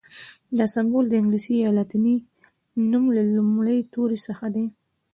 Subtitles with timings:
[0.57, 2.15] دا سمبول د انګلیسي یا لاتیني
[2.91, 4.65] نوم له لومړي توري څخه دی.